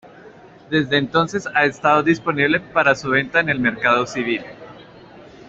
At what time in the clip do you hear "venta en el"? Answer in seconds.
3.11-3.59